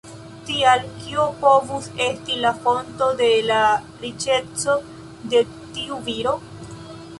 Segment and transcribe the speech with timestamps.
[0.45, 3.61] Tial, kio povus esti la fonto de la
[4.05, 4.81] riĉeco
[5.37, 5.45] de
[5.77, 6.37] tiu viro?